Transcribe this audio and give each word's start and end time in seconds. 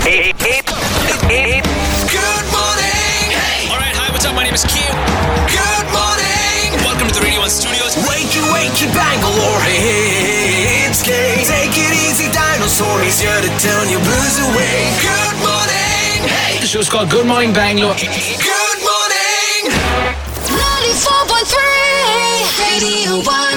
Hey, 0.00 0.32
hey, 0.40 0.60
hey, 1.28 1.60
Good 2.08 2.46
morning. 2.48 3.26
All 3.68 3.76
right, 3.76 3.92
hi, 3.92 4.08
what's 4.10 4.24
up? 4.24 4.34
My 4.34 4.44
name 4.44 4.56
is 4.56 4.64
Q. 4.64 4.80
Good 5.44 5.86
morning. 5.92 6.72
Welcome 6.80 7.12
to 7.12 7.20
the 7.20 7.20
Radio 7.20 7.44
1 7.44 7.50
Studios. 7.52 8.00
Wakey, 8.08 8.40
wakey, 8.48 8.88
Bangalore. 8.96 9.60
Hey, 9.60 10.88
it's 10.88 11.04
Kay. 11.04 11.44
Take 11.44 11.76
it 11.76 11.92
easy, 12.08 12.32
dinosaur. 12.32 13.00
He's 13.04 13.20
here 13.20 13.40
to 13.44 13.52
turn 13.60 13.92
your 13.92 14.00
blues 14.00 14.36
away. 14.40 14.88
Good 15.04 15.36
morning. 15.44 16.24
Hey. 16.24 16.64
The 16.64 16.66
show's 16.66 16.88
called 16.88 17.10
Good 17.12 17.26
Morning 17.28 17.52
Bangalore. 17.52 17.94
Good 18.00 18.80
morning. 18.80 19.68
94.3 20.48 21.60
Radio 22.56 23.20
1. 23.20 23.49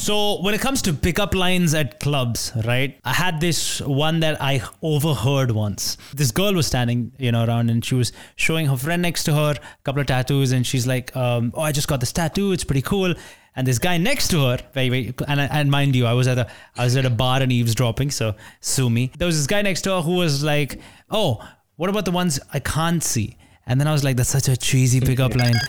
So 0.00 0.40
when 0.40 0.54
it 0.54 0.62
comes 0.62 0.80
to 0.82 0.94
pickup 0.94 1.34
lines 1.34 1.74
at 1.74 2.00
clubs, 2.00 2.52
right? 2.64 2.98
I 3.04 3.12
had 3.12 3.38
this 3.38 3.82
one 3.82 4.20
that 4.20 4.40
I 4.40 4.62
overheard 4.80 5.50
once. 5.50 5.98
This 6.14 6.30
girl 6.30 6.54
was 6.54 6.66
standing, 6.66 7.12
you 7.18 7.30
know, 7.30 7.44
around 7.44 7.68
and 7.68 7.84
she 7.84 7.94
was 7.94 8.10
showing 8.36 8.64
her 8.64 8.78
friend 8.78 9.02
next 9.02 9.24
to 9.24 9.34
her 9.34 9.50
a 9.50 9.82
couple 9.84 10.00
of 10.00 10.06
tattoos, 10.06 10.52
and 10.52 10.66
she's 10.66 10.86
like, 10.86 11.14
um, 11.14 11.52
"Oh, 11.54 11.60
I 11.60 11.72
just 11.72 11.86
got 11.86 12.00
this 12.00 12.12
tattoo. 12.12 12.52
It's 12.52 12.64
pretty 12.64 12.80
cool." 12.80 13.14
And 13.54 13.66
this 13.66 13.78
guy 13.78 13.98
next 13.98 14.28
to 14.28 14.40
her, 14.46 14.58
very, 14.72 14.88
very, 14.88 15.14
and, 15.28 15.38
and 15.38 15.70
mind 15.70 15.94
you, 15.94 16.06
I 16.06 16.14
was 16.14 16.28
at 16.28 16.38
a, 16.38 16.46
I 16.78 16.84
was 16.84 16.96
at 16.96 17.04
a 17.04 17.10
bar 17.10 17.42
and 17.42 17.52
eavesdropping, 17.52 18.10
so 18.10 18.34
sue 18.60 18.88
me. 18.88 19.12
There 19.18 19.26
was 19.26 19.36
this 19.36 19.46
guy 19.46 19.60
next 19.60 19.82
to 19.82 19.96
her 19.96 20.00
who 20.00 20.14
was 20.14 20.42
like, 20.42 20.80
"Oh, 21.10 21.46
what 21.76 21.90
about 21.90 22.06
the 22.06 22.10
ones 22.22 22.40
I 22.54 22.60
can't 22.60 23.04
see?" 23.04 23.36
And 23.66 23.78
then 23.78 23.86
I 23.86 23.92
was 23.92 24.02
like, 24.02 24.16
"That's 24.16 24.30
such 24.30 24.48
a 24.48 24.56
cheesy 24.56 25.00
pickup 25.02 25.34
line." 25.36 25.60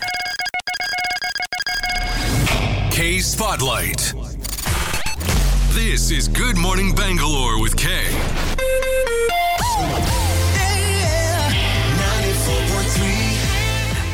K 3.22 3.26
Spotlight. 3.26 4.14
This 5.74 6.10
is 6.10 6.26
Good 6.26 6.56
Morning 6.58 6.92
Bangalore 6.92 7.60
with 7.60 7.76
K. 7.76 7.88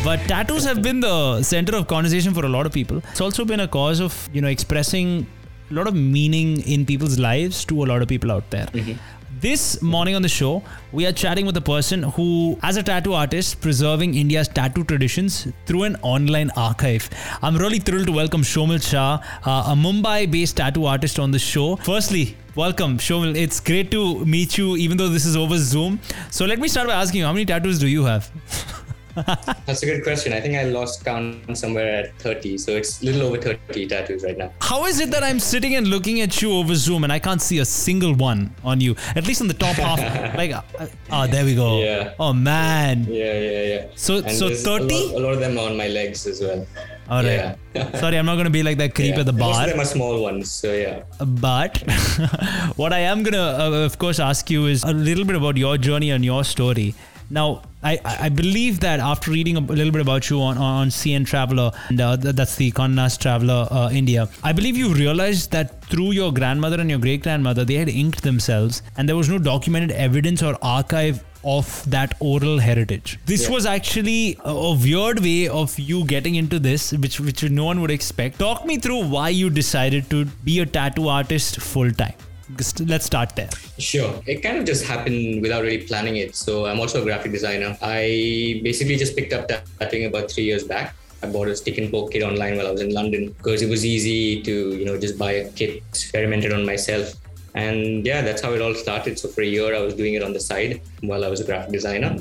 But 0.05 0.20
tattoos 0.28 0.65
have 0.65 0.83
been 0.83 1.00
the 1.00 1.42
center 1.42 1.75
of 1.75 1.87
conversation 1.87 2.34
for 2.34 2.45
a 2.45 2.50
lot 2.50 2.67
of 2.67 2.73
people. 2.73 2.98
It's 3.11 3.23
also 3.23 3.47
been 3.47 3.61
a 3.61 3.69
cause 3.69 4.00
of, 4.00 4.28
you 4.34 4.42
know, 4.42 4.48
expressing 4.48 5.27
a 5.70 5.75
lot 5.75 5.87
of 5.87 5.95
meaning 5.95 6.61
in 6.69 6.84
people's 6.84 7.19
lives 7.19 7.65
to 7.65 7.83
a 7.84 7.87
lot 7.87 8.03
of 8.03 8.09
people 8.09 8.31
out 8.31 8.50
there. 8.50 8.67
Mm-hmm. 8.67 8.93
This 9.41 9.81
morning 9.83 10.17
on 10.17 10.22
the 10.22 10.28
show, 10.28 10.64
we 10.91 11.06
are 11.06 11.12
chatting 11.12 11.47
with 11.47 11.56
a 11.56 11.61
person 11.61 12.03
who, 12.03 12.58
as 12.64 12.77
a 12.77 12.83
tattoo 12.83 13.12
artist, 13.12 13.61
preserving 13.61 14.14
India's 14.14 14.48
tattoo 14.48 14.83
traditions 14.83 15.47
through 15.64 15.84
an 15.84 15.94
online 16.03 16.50
archive. 16.56 17.08
I'm 17.41 17.56
really 17.56 17.78
thrilled 17.78 18.06
to 18.06 18.12
welcome 18.12 18.42
Shomil 18.42 18.83
Shah, 18.83 19.20
uh, 19.44 19.72
a 19.72 19.77
Mumbai 19.77 20.28
based 20.28 20.56
tattoo 20.56 20.86
artist, 20.86 21.20
on 21.20 21.31
the 21.31 21.39
show. 21.39 21.77
Firstly, 21.77 22.36
welcome, 22.56 22.98
Shomil. 22.98 23.36
It's 23.36 23.61
great 23.61 23.92
to 23.92 24.25
meet 24.25 24.59
you, 24.59 24.77
even 24.77 24.97
though 24.97 25.09
this 25.09 25.25
is 25.25 25.36
over 25.36 25.56
Zoom. 25.56 26.00
So, 26.31 26.44
let 26.44 26.59
me 26.59 26.66
start 26.66 26.89
by 26.89 26.94
asking 26.94 27.20
you 27.20 27.27
how 27.27 27.33
many 27.33 27.44
tattoos 27.44 27.78
do 27.78 27.86
you 27.86 28.06
have? 28.06 28.28
That's 29.66 29.83
a 29.83 29.86
good 29.86 30.02
question. 30.02 30.33
I 30.33 30.41
think 30.41 30.55
I 30.56 30.64
lost 30.64 31.05
count 31.05 31.56
somewhere 31.56 31.92
at 32.05 32.19
30, 32.19 32.58
so 32.58 32.72
it's 32.72 33.02
a 33.02 33.06
little 33.06 33.22
over 33.22 33.38
30 33.41 33.86
tattoos 33.88 34.22
right 34.25 34.36
now. 34.38 34.52
How 34.60 34.86
is 34.86 35.00
it 35.00 35.10
that 35.10 35.22
I'm 35.25 35.41
sitting 35.41 35.75
and 35.77 35.88
looking 35.88 36.20
at 36.20 36.41
you 36.42 36.52
over 36.52 36.75
Zoom 36.75 37.05
and 37.05 37.12
I 37.12 37.19
can't 37.19 37.41
see 37.42 37.58
a 37.58 37.64
single 37.64 38.14
one 38.14 38.55
on 38.64 38.80
you? 38.80 38.97
At 39.16 39.27
least 39.27 39.41
on 39.41 39.48
the 39.48 39.55
top 39.55 39.77
half. 39.77 39.98
Like, 40.38 40.52
uh, 40.52 40.62
oh, 41.10 41.27
there 41.27 41.44
we 41.44 41.55
go. 41.55 41.80
Yeah. 41.83 42.14
Oh 42.20 42.33
man. 42.33 43.05
Yeah, 43.08 43.38
yeah, 43.38 43.62
yeah. 43.62 43.86
So- 43.97 44.22
so 44.28 44.55
30? 44.55 44.62
A 44.62 44.78
lot, 44.78 45.14
a 45.14 45.19
lot 45.19 45.32
of 45.34 45.41
them 45.41 45.58
are 45.58 45.69
on 45.70 45.77
my 45.77 45.88
legs 45.88 46.27
as 46.27 46.41
well. 46.41 46.66
All 47.10 47.22
right. 47.25 47.56
Yeah. 47.75 47.98
Sorry, 48.00 48.19
I'm 48.19 48.27
not 48.27 48.36
gonna 48.36 48.50
be 48.50 48.62
like 48.62 48.77
that 48.78 48.94
creep 48.94 49.14
Yeah. 49.14 49.20
at 49.20 49.27
the 49.27 49.32
bar. 49.32 49.48
Most 49.50 49.62
of 49.64 49.70
them 49.70 49.80
are 49.80 49.84
small 49.86 50.22
ones, 50.22 50.50
so 50.50 50.72
yeah. 50.72 51.03
But 51.19 51.78
what 52.77 52.92
I 52.92 53.00
am 53.00 53.22
gonna, 53.22 53.56
uh, 53.58 53.84
of 53.86 53.98
course, 53.98 54.19
ask 54.20 54.50
you 54.50 54.66
is 54.66 54.84
a 54.84 54.92
little 54.92 55.25
bit 55.25 55.34
about 55.36 55.56
your 55.56 55.78
journey 55.78 56.10
and 56.10 56.25
your 56.25 56.44
story. 56.44 56.94
Now, 57.30 57.62
I, 57.83 57.98
I 58.05 58.29
believe 58.29 58.81
that 58.81 58.98
after 58.98 59.31
reading 59.31 59.57
a 59.57 59.61
little 59.61 59.93
bit 59.93 60.01
about 60.01 60.29
you 60.31 60.41
on, 60.43 60.59
on 60.59 60.89
CN 60.89 61.25
Traveler, 61.27 61.71
and 61.89 62.00
uh, 62.00 62.16
that's 62.16 62.56
the 62.56 62.72
Condé 62.72 62.94
Nast 62.94 63.22
Traveler 63.22 63.69
uh, 63.71 63.89
India, 63.93 64.28
I 64.43 64.53
believe 64.53 64.77
you 64.77 64.93
realized 64.93 65.53
that 65.53 65.84
through 65.84 66.11
your 66.12 66.33
grandmother 66.33 66.81
and 66.81 66.91
your 66.91 66.99
great 66.99 67.22
grandmother, 67.22 67.65
they 67.65 67.75
had 67.75 67.88
inked 67.88 68.22
themselves, 68.25 68.83
and 68.97 69.09
there 69.09 69.17
was 69.17 69.28
no 69.28 69.38
documented 69.38 69.93
evidence 69.93 70.43
or 70.43 70.56
archive 70.61 71.22
of 71.44 71.88
that 71.88 72.15
oral 72.19 72.59
heritage. 72.59 73.17
This 73.27 73.44
Yeah. 73.44 73.55
was 73.55 73.65
actually 73.65 74.37
a, 74.44 74.50
a 74.50 74.75
weird 74.75 75.21
way 75.21 75.47
of 75.47 75.78
you 75.78 76.05
getting 76.05 76.34
into 76.34 76.59
this, 76.59 76.93
which 76.93 77.21
which 77.21 77.44
no 77.49 77.65
one 77.65 77.81
would 77.81 77.93
expect. 77.93 78.41
Talk 78.41 78.67
me 78.67 78.77
through 78.78 79.05
why 79.05 79.28
you 79.28 79.49
decided 79.49 80.11
to 80.11 80.25
be 80.49 80.59
a 80.59 80.67
tattoo 80.67 81.06
artist 81.09 81.61
full 81.61 81.93
time. 81.93 82.15
Let's 82.56 83.04
start 83.04 83.36
there. 83.36 83.50
Sure. 83.78 84.22
It 84.26 84.42
kind 84.42 84.56
of 84.56 84.64
just 84.64 84.84
happened 84.86 85.42
without 85.42 85.62
really 85.62 85.86
planning 85.86 86.16
it. 86.16 86.34
So 86.34 86.66
I'm 86.66 86.81
also 86.81 87.03
a 87.03 87.04
graphic 87.04 87.32
designer. 87.32 87.76
I 87.82 88.60
basically 88.64 88.97
just 88.97 89.16
picked 89.16 89.32
up 89.32 89.48
tattooing 89.78 90.06
about 90.06 90.31
three 90.31 90.44
years 90.44 90.64
back. 90.64 90.94
I 91.22 91.26
bought 91.26 91.48
a 91.48 91.56
stick 91.56 91.78
and 91.78 91.91
poke 91.91 92.12
kit 92.12 92.22
online 92.22 92.56
while 92.56 92.66
I 92.66 92.70
was 92.70 92.81
in 92.81 92.94
London 92.94 93.34
because 93.37 93.60
it 93.60 93.69
was 93.69 93.84
easy 93.84 94.42
to, 94.42 94.76
you 94.76 94.84
know, 94.84 94.98
just 94.98 95.19
buy 95.19 95.32
a 95.32 95.50
kit, 95.53 95.82
experimented 95.91 96.53
on 96.53 96.64
myself. 96.64 97.12
And 97.54 98.06
yeah, 98.06 98.22
that's 98.22 98.41
how 98.41 98.53
it 98.54 98.62
all 98.62 98.75
started. 98.75 99.19
So 99.19 99.28
for 99.28 99.42
a 99.42 99.47
year, 99.47 99.75
I 99.75 99.81
was 99.81 99.94
doing 99.94 100.14
it 100.14 100.22
on 100.22 100.32
the 100.32 100.41
side 100.41 100.81
while 101.00 101.25
I 101.25 101.28
was 101.28 101.41
a 101.41 101.44
graphic 101.44 101.72
designer. 101.72 102.16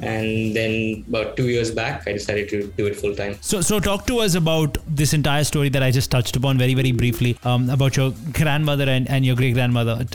And 0.00 0.54
then 0.54 1.04
about 1.08 1.36
two 1.36 1.48
years 1.48 1.70
back, 1.70 2.06
I 2.06 2.12
decided 2.12 2.48
to 2.50 2.66
do 2.76 2.86
it 2.86 2.96
full 2.96 3.14
time. 3.14 3.36
So, 3.40 3.60
so 3.60 3.80
talk 3.80 4.06
to 4.06 4.20
us 4.20 4.34
about 4.34 4.78
this 4.86 5.12
entire 5.12 5.44
story 5.44 5.68
that 5.70 5.82
I 5.82 5.90
just 5.90 6.10
touched 6.10 6.36
upon 6.36 6.58
very, 6.58 6.74
very 6.74 6.92
briefly 6.92 7.38
um, 7.44 7.68
about 7.70 7.96
your 7.96 8.12
grandmother 8.32 8.88
and, 8.88 9.08
and 9.08 9.24
your 9.24 9.36
great 9.36 9.54
grandmother. 9.54 10.06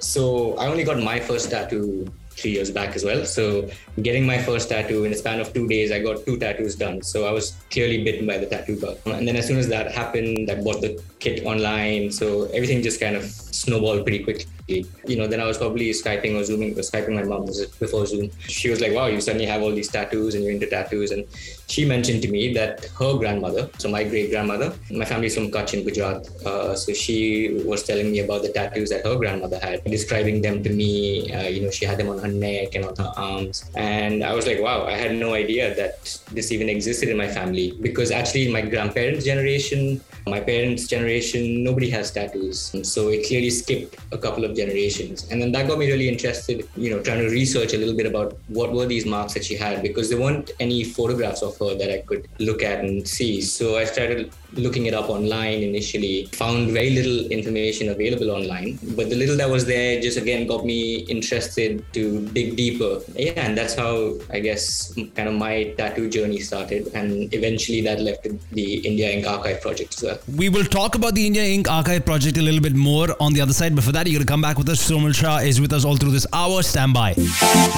So 0.00 0.56
I 0.58 0.66
only 0.66 0.84
got 0.84 1.02
my 1.02 1.20
first 1.20 1.50
tattoo 1.50 2.12
three 2.36 2.52
years 2.52 2.70
back 2.70 2.96
as 2.96 3.04
well. 3.04 3.24
So 3.24 3.68
getting 4.00 4.26
my 4.26 4.38
first 4.38 4.68
tattoo 4.68 5.04
in 5.04 5.12
a 5.12 5.16
span 5.16 5.40
of 5.40 5.52
two 5.52 5.68
days, 5.68 5.92
I 5.92 6.00
got 6.00 6.24
two 6.24 6.38
tattoos 6.38 6.74
done. 6.76 7.02
So 7.02 7.26
I 7.26 7.32
was 7.32 7.52
clearly 7.70 8.02
bitten 8.04 8.26
by 8.26 8.38
the 8.38 8.46
tattoo 8.46 8.80
bug. 8.80 8.98
And 9.06 9.26
then 9.28 9.36
as 9.36 9.46
soon 9.46 9.58
as 9.58 9.68
that 9.68 9.92
happened, 9.92 10.50
I 10.50 10.56
bought 10.56 10.80
the 10.80 11.02
kit 11.18 11.44
online. 11.44 12.10
So 12.10 12.44
everything 12.46 12.82
just 12.82 13.00
kind 13.00 13.16
of 13.16 13.24
snowballed 13.24 14.04
pretty 14.04 14.24
quickly. 14.24 14.46
You 14.68 15.16
know, 15.16 15.26
then 15.26 15.40
I 15.40 15.46
was 15.46 15.58
probably 15.58 15.90
Skyping 15.90 16.38
or 16.38 16.44
Zooming, 16.44 16.72
or 16.72 16.82
Skyping 16.82 17.14
my 17.14 17.24
mom 17.24 17.46
before 17.78 18.06
Zoom. 18.06 18.30
She 18.40 18.70
was 18.70 18.80
like, 18.80 18.92
wow, 18.92 19.06
you 19.06 19.20
suddenly 19.20 19.46
have 19.46 19.62
all 19.62 19.72
these 19.72 19.88
tattoos 19.88 20.34
and 20.34 20.44
you're 20.44 20.52
into 20.52 20.66
tattoos. 20.66 21.10
And 21.10 21.26
she 21.68 21.84
mentioned 21.84 22.22
to 22.22 22.30
me 22.30 22.52
that 22.54 22.84
her 22.98 23.14
grandmother, 23.14 23.68
so 23.78 23.88
my 23.88 24.04
great 24.04 24.30
grandmother, 24.30 24.72
my 24.90 25.04
family's 25.04 25.34
from 25.34 25.50
Kutch 25.50 25.74
in 25.74 25.84
Gujarat. 25.84 26.28
Uh, 26.46 26.74
so 26.74 26.92
she 26.92 27.62
was 27.64 27.82
telling 27.82 28.12
me 28.12 28.20
about 28.20 28.42
the 28.42 28.50
tattoos 28.50 28.90
that 28.90 29.04
her 29.04 29.16
grandmother 29.16 29.58
had, 29.58 29.82
describing 29.84 30.42
them 30.42 30.62
to 30.62 30.70
me. 30.70 31.32
Uh, 31.32 31.48
you 31.48 31.62
know, 31.62 31.70
she 31.70 31.84
had 31.84 31.98
them 31.98 32.08
on 32.08 32.18
her 32.18 32.28
neck 32.28 32.74
and 32.74 32.84
on 32.84 32.94
her 32.96 33.12
arms. 33.16 33.70
And 33.74 34.22
I 34.22 34.34
was 34.34 34.46
like, 34.46 34.60
wow, 34.60 34.86
I 34.86 34.96
had 34.96 35.14
no 35.16 35.34
idea 35.34 35.74
that 35.74 36.20
this 36.32 36.52
even 36.52 36.68
existed 36.68 37.08
in 37.08 37.16
my 37.16 37.28
family 37.28 37.76
because 37.80 38.10
actually, 38.10 38.52
my 38.52 38.62
grandparents' 38.62 39.24
generation, 39.24 40.00
my 40.26 40.40
parents' 40.40 40.86
generation, 40.86 41.64
nobody 41.64 41.90
has 41.90 42.10
tattoos. 42.10 42.74
So 42.82 43.08
it 43.08 43.26
clearly 43.26 43.50
skipped 43.50 43.96
a 44.12 44.18
couple 44.18 44.44
of 44.44 44.51
generations. 44.54 45.28
And 45.30 45.40
then 45.40 45.52
that 45.52 45.68
got 45.68 45.78
me 45.78 45.90
really 45.90 46.08
interested, 46.08 46.68
you 46.76 46.90
know, 46.90 47.02
trying 47.02 47.20
to 47.20 47.28
research 47.28 47.72
a 47.74 47.78
little 47.78 47.96
bit 47.96 48.06
about 48.06 48.38
what 48.48 48.72
were 48.72 48.86
these 48.86 49.06
marks 49.06 49.34
that 49.34 49.44
she 49.44 49.56
had 49.56 49.82
because 49.82 50.10
there 50.10 50.20
weren't 50.20 50.50
any 50.60 50.84
photographs 50.84 51.42
of 51.42 51.56
her 51.58 51.74
that 51.74 51.92
I 51.92 52.02
could 52.02 52.28
look 52.38 52.62
at 52.62 52.84
and 52.84 53.06
see. 53.06 53.40
So 53.40 53.76
I 53.78 53.84
started 53.84 54.32
looking 54.54 54.86
it 54.86 54.94
up 54.94 55.08
online 55.08 55.62
initially, 55.62 56.26
found 56.32 56.70
very 56.70 56.90
little 56.90 57.26
information 57.30 57.88
available 57.88 58.30
online. 58.30 58.78
But 58.96 59.10
the 59.10 59.16
little 59.16 59.36
that 59.36 59.48
was 59.48 59.66
there 59.66 60.00
just 60.00 60.18
again 60.18 60.46
got 60.46 60.64
me 60.64 61.00
interested 61.16 61.84
to 61.92 62.26
dig 62.28 62.56
deeper. 62.56 63.00
Yeah, 63.14 63.32
and 63.36 63.56
that's 63.56 63.74
how 63.74 64.14
I 64.30 64.40
guess 64.40 64.94
kind 65.14 65.28
of 65.28 65.34
my 65.34 65.74
tattoo 65.76 66.08
journey 66.08 66.40
started. 66.40 66.88
And 66.94 67.32
eventually 67.34 67.80
that 67.82 68.00
led 68.00 68.22
to 68.24 68.38
the 68.52 68.78
India 68.86 69.10
Ink 69.10 69.26
Archive 69.26 69.60
project 69.60 69.94
as 69.94 70.02
well. 70.02 70.18
We 70.36 70.48
will 70.48 70.64
talk 70.64 70.94
about 70.94 71.14
the 71.14 71.26
India 71.26 71.44
Ink 71.44 71.70
Archive 71.70 72.04
project 72.04 72.36
a 72.36 72.42
little 72.42 72.60
bit 72.60 72.74
more 72.74 73.08
on 73.20 73.32
the 73.32 73.40
other 73.40 73.52
side. 73.52 73.74
But 73.74 73.84
for 73.84 73.92
that, 73.92 74.06
you're 74.06 74.18
going 74.18 74.26
to 74.26 74.30
come 74.30 74.42
back 74.42 74.58
with 74.58 74.68
us. 74.68 74.88
Shomil 74.88 75.14
Shah 75.14 75.38
is 75.38 75.60
with 75.60 75.72
us 75.72 75.84
all 75.84 75.96
through 75.96 76.12
this 76.12 76.26
hour. 76.32 76.62
Stand 76.62 76.94
by. 76.94 77.14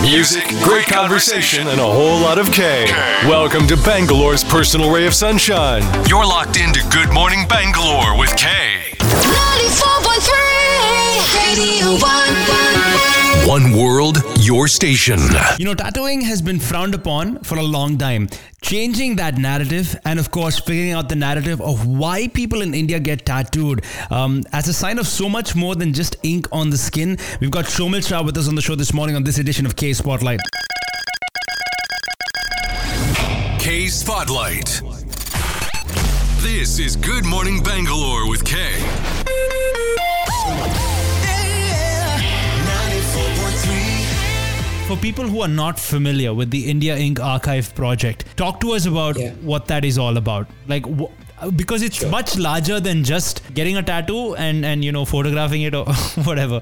Music, 0.01 0.45
great 0.63 0.87
conversation, 0.87 1.69
and 1.69 1.81
a 1.81 1.85
whole 1.85 2.21
lot 2.21 2.39
of 2.39 2.51
K. 2.53 2.87
Welcome 3.29 3.67
to 3.69 3.77
Bangalore's 3.77 4.45
personal 4.45 4.93
ray 4.93 5.07
of 5.07 5.15
sunshine. 5.15 5.83
You're 6.09 6.27
locked 6.27 6.57
into 6.65 6.81
Good 6.89 7.13
Morning 7.13 7.47
Bangalore 7.47 8.19
with 8.19 8.35
K. 8.39 8.49
94.3 8.99 11.37
Radio 11.37 11.99
1. 13.45 13.47
One 13.47 13.77
world, 13.77 14.23
your 14.41 14.67
station. 14.67 15.19
You 15.59 15.67
know, 15.67 15.75
tattooing 15.75 16.23
has 16.23 16.41
been 16.41 16.59
frowned 16.59 16.95
upon 16.95 17.41
for 17.41 17.59
a 17.59 17.63
long 17.63 17.99
time. 17.99 18.31
Changing 18.63 19.17
that 19.17 19.37
narrative, 19.37 19.95
and 20.07 20.19
of 20.19 20.31
course, 20.31 20.59
figuring 20.59 20.93
out 20.93 21.11
the 21.11 21.17
narrative 21.17 21.61
of 21.61 21.87
why 21.87 22.29
people 22.29 22.63
in 22.63 22.73
India 22.73 22.99
get 22.99 23.27
tattooed 23.27 23.85
um, 24.11 24.43
as 24.53 24.67
a 24.67 24.73
sign 24.73 24.99
of 24.99 25.07
so 25.07 25.29
much 25.29 25.55
more 25.55 25.75
than 25.75 25.93
just 25.93 26.17
ink 26.23 26.49
on 26.51 26.71
the 26.71 26.79
skin. 26.79 27.19
We've 27.41 27.51
got 27.51 27.67
Shomil 27.67 28.09
Shah 28.09 28.23
with 28.23 28.39
us 28.39 28.49
on 28.49 28.55
the 28.55 28.63
show 28.63 28.75
this 28.75 28.95
morning 28.95 29.17
on 29.17 29.25
this 29.25 29.37
edition 29.37 29.67
of 29.67 29.77
K 29.77 29.93
Spotlight. 29.93 30.41
K 33.59 33.89
Spotlight. 33.89 35.04
This 36.45 36.79
is 36.79 36.97
Good 36.97 37.25
Morning 37.25 37.63
Bangalore 37.63 38.29
with 38.29 38.45
K. 38.45 38.59
for 44.87 44.97
people 44.99 45.25
who 45.27 45.41
are 45.41 45.49
not 45.49 45.79
familiar 45.81 46.35
with 46.35 46.51
the 46.51 46.69
India 46.71 46.95
Ink 46.97 47.19
Archive 47.19 47.75
project, 47.75 48.25
talk 48.37 48.61
to 48.61 48.73
us 48.73 48.85
about 48.85 49.19
Yeah. 49.19 49.31
what 49.53 49.67
that 49.69 49.85
is 49.91 49.97
all 49.97 50.19
about. 50.19 50.47
Like, 50.69 50.85
wh- 51.01 51.11
because 51.57 51.83
it's 51.87 51.97
Sure. 52.01 52.11
much 52.11 52.37
larger 52.39 52.81
than 52.81 53.03
just 53.03 53.41
getting 53.55 53.77
a 53.79 53.83
tattoo 53.83 54.35
and 54.37 54.65
and 54.73 54.85
you 54.85 54.93
know 54.97 55.05
photographing 55.13 55.63
it 55.69 55.75
or 55.79 55.85
whatever, 56.29 56.61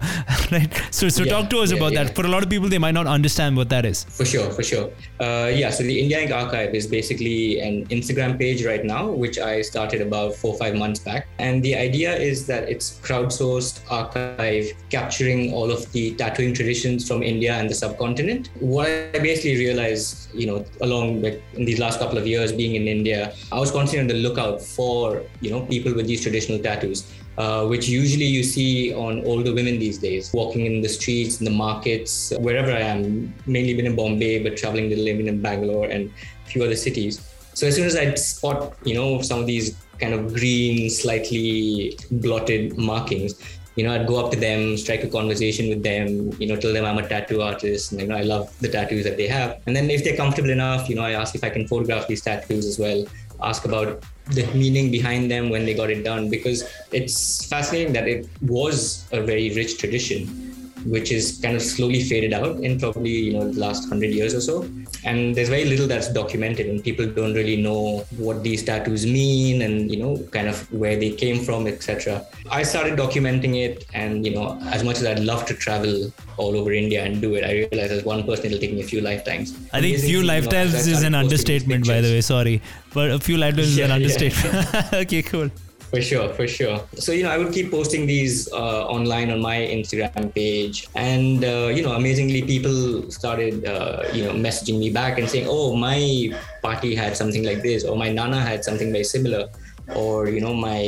right? 0.52 0.82
So 0.90 1.08
so 1.08 1.25
Yeah, 1.25 1.32
talk 1.32 1.50
to 1.50 1.58
us 1.58 1.70
yeah, 1.70 1.78
about 1.78 1.93
yeah. 1.93 2.04
that. 2.04 2.14
For 2.14 2.25
a 2.25 2.28
lot 2.28 2.43
of 2.43 2.50
people, 2.50 2.69
they 2.69 2.78
might 2.78 2.93
not 2.93 3.06
understand 3.06 3.56
what 3.56 3.69
that 3.70 3.84
is. 3.84 4.04
For 4.04 4.25
sure, 4.25 4.50
for 4.50 4.62
sure. 4.62 4.90
Uh, 5.20 5.50
yeah, 5.52 5.70
so 5.70 5.82
the 5.82 5.99
India 6.00 6.20
Ink 6.20 6.31
Archive 6.31 6.75
is 6.75 6.87
basically 6.87 7.60
an 7.60 7.87
Instagram 7.87 8.38
page 8.38 8.64
right 8.64 8.84
now, 8.84 9.08
which 9.08 9.38
I 9.38 9.62
started 9.62 10.00
about 10.00 10.34
four 10.34 10.54
or 10.54 10.58
five 10.58 10.75
months 10.75 11.00
back. 11.00 11.26
And 11.38 11.62
the 11.62 11.75
idea 11.75 12.14
is 12.14 12.46
that 12.46 12.69
it's 12.69 13.00
crowdsourced 13.00 13.81
archive 13.90 14.72
capturing 14.90 15.52
all 15.52 15.70
of 15.70 15.90
the 15.93 16.14
tattooing 16.14 16.54
traditions 16.54 17.06
from 17.06 17.22
India 17.22 17.54
and 17.54 17.69
the 17.69 17.75
subcontinent. 17.75 18.50
What 18.60 18.88
I 18.88 19.19
basically 19.19 19.56
realized, 19.56 20.34
you 20.34 20.46
know, 20.46 20.64
along 20.81 21.22
like 21.22 21.43
in 21.54 21.64
these 21.64 21.78
last 21.78 21.99
couple 21.99 22.19
of 22.19 22.26
years 22.26 22.52
being 22.52 22.75
in 22.75 22.87
India, 22.88 23.34
I 23.50 23.58
was 23.58 23.70
constantly 23.70 24.00
on 24.00 24.08
the 24.08 24.28
lookout 24.28 24.60
for, 24.60 25.22
you 25.40 25.50
know, 25.50 25.62
people 25.66 25.94
with 25.94 26.06
these 26.06 26.22
traditional 26.22 26.58
tattoos 26.58 27.12
uh, 27.38 27.67
which 27.67 27.88
usually 27.88 28.26
you 28.26 28.43
see 28.43 28.94
on 28.94 29.25
older 29.25 29.55
women 29.55 29.79
these 29.79 29.99
days, 29.99 30.32
walking 30.32 30.67
in 30.67 30.82
the 30.82 30.88
streets, 30.88 31.40
in 31.40 31.44
the 31.44 31.50
markets, 31.50 32.32
wherever 32.38 32.70
I 32.70 32.81
am. 32.81 33.34
Mainly 33.46 33.75
been 33.75 33.87
in 33.87 33.96
Bombay, 33.96 34.43
but 34.43 34.56
traveling 34.56 34.88
little, 34.88 35.05
been 35.05 35.29
in 35.29 35.40
Bangalore 35.40 35.87
and 35.87 36.11
a 36.44 36.49
few 36.49 36.62
other 36.62 36.76
cities. 36.76 37.29
So 37.55 37.67
as 37.67 37.76
soon 37.76 37.87
as 37.87 37.96
I'd 37.96 38.19
spot, 38.19 38.75
you 38.84 38.94
know, 38.94 39.23
some 39.23 39.40
of 39.40 39.46
these 39.46 39.76
kind 39.99 40.14
of 40.14 40.34
green, 40.34 40.90
slightly 40.90 41.99
blotted 42.11 42.76
markings, 42.79 43.35
you 43.76 43.85
know, 43.85 43.94
I'd 43.94 44.06
go 44.06 44.23
up 44.23 44.31
to 44.32 44.38
them, 44.38 44.76
strike 44.76 45.02
a 45.02 45.08
conversation 45.08 45.69
with 45.69 45.82
them, 45.82 46.32
you 46.38 46.46
know, 46.46 46.56
tell 46.56 46.73
them 46.73 46.85
I'm 46.85 46.99
a 46.99 47.08
tattoo 47.08 47.40
artist 47.40 47.93
and, 47.93 48.00
you 48.02 48.06
know, 48.06 48.17
I 48.17 48.23
love 48.23 48.55
the 48.61 48.69
tattoos 48.69 49.05
that 49.05 49.17
they 49.17 49.26
have. 49.28 49.62
And 49.67 49.75
then 49.75 49.90
if 49.90 50.05
they're 50.05 50.17
comfortable 50.17 50.50
enough, 50.50 50.88
you 50.88 50.94
know, 50.94 51.02
I 51.02 51.12
ask 51.12 51.35
if 51.35 51.43
I 51.43 51.49
can 51.50 51.67
photograph 51.67 52.06
these 52.06 52.20
tattoos 52.20 52.67
as 52.67 52.78
well, 52.78 53.06
ask 53.43 53.65
about 53.65 54.03
the 54.31 54.47
meaning 54.55 54.91
behind 54.91 55.31
them 55.31 55.50
when 55.50 55.65
they 55.67 55.75
got 55.75 55.91
it 55.91 56.05
done, 56.05 56.31
because 56.31 56.69
it's 56.93 57.44
fascinating 57.47 57.93
that 57.93 58.06
it 58.06 58.29
was 58.43 59.09
a 59.12 59.21
very 59.21 59.55
rich 59.55 59.79
tradition, 59.79 60.51
which 60.84 61.12
is 61.12 61.38
kind 61.43 61.56
of 61.56 61.62
slowly 61.62 62.02
faded 62.02 62.32
out 62.32 62.56
in 62.56 62.79
probably, 62.79 63.11
you 63.11 63.32
know, 63.32 63.50
the 63.50 63.61
last 63.61 63.88
hundred 63.88 64.11
years 64.11 64.34
or 64.34 64.40
so. 64.40 64.69
And 65.05 65.34
there's 65.34 65.49
very 65.49 65.64
little 65.64 65.87
that's 65.87 66.08
documented 66.12 66.67
and 66.67 66.82
people 66.82 67.06
don't 67.06 67.34
really 67.34 67.61
know 67.61 68.05
what 68.17 68.43
these 68.43 68.62
tattoos 68.64 69.05
mean 69.06 69.62
and, 69.62 69.90
you 69.90 69.99
know, 69.99 70.17
kind 70.31 70.49
of 70.49 70.70
where 70.73 70.96
they 70.96 71.11
came 71.11 71.44
from, 71.44 71.67
etc. 71.67 72.25
I 72.50 72.62
started 72.62 72.99
documenting 72.99 73.56
it 73.56 73.87
and, 73.94 74.25
you 74.25 74.34
know, 74.34 74.58
as 74.67 74.84
much 74.84 74.99
as 74.99 75.06
I'd 75.06 75.20
love 75.20 75.46
to 75.46 75.55
travel 75.55 76.12
all 76.37 76.56
over 76.56 76.73
India 76.73 77.05
and 77.05 77.20
do 77.20 77.35
it, 77.35 77.44
I 77.44 77.52
realized 77.52 77.93
as 77.93 78.05
one 78.05 78.25
person 78.25 78.46
it'll 78.46 78.58
take 78.58 78.73
me 78.73 78.81
a 78.81 78.85
few 78.85 79.00
lifetimes. 79.00 79.52
I 79.73 79.81
think 79.81 79.99
Amazing 79.99 80.08
few 80.08 80.23
thing, 80.23 80.31
you 80.31 80.43
know, 80.43 80.50
as 80.55 80.55
I 80.55 80.62
lifetimes 80.62 80.87
is 80.87 81.02
an 81.02 81.14
understatement, 81.14 81.87
by 81.87 82.00
the 82.00 82.08
way. 82.08 82.20
Sorry, 82.20 82.62
but 82.94 83.11
a 83.11 83.19
few 83.19 83.37
lifetimes 83.37 83.69
is 83.69 83.78
an 83.78 83.81
Yeah, 83.81 83.87
yeah. 83.88 83.94
understatement. 83.94 84.93
okay, 84.93 85.23
cool. 85.23 85.50
For 85.93 86.00
sure, 86.00 86.33
for 86.33 86.49
sure. 86.49 86.81
So 86.97 87.12
you 87.12 87.23
know, 87.23 87.29
I 87.29 87.37
would 87.37 87.53
keep 87.53 87.71
posting 87.71 88.06
these 88.06 88.50
uh, 88.50 88.89
online 88.89 89.31
on 89.31 89.43
my 89.43 89.59
Instagram 89.59 90.33
page, 90.35 90.89
and 90.94 91.44
uh, 91.44 91.69
you 91.69 91.83
know, 91.83 91.93
amazingly, 91.93 92.41
people 92.41 93.11
started 93.11 93.67
uh, 93.67 94.09
you 94.11 94.25
know 94.25 94.33
messaging 94.33 94.79
me 94.79 94.89
back 94.89 95.19
and 95.19 95.29
saying, 95.29 95.44
"Oh, 95.50 95.77
my 95.77 96.33
paati 96.65 96.97
had 96.97 97.15
something 97.15 97.44
like 97.44 97.61
this," 97.61 97.85
or 97.85 97.94
"My 97.94 98.09
nana 98.09 98.41
had 98.41 98.65
something 98.65 98.91
very 98.91 99.05
similar," 99.05 99.50
or 99.94 100.31
you 100.31 100.41
know, 100.41 100.55
my 100.55 100.81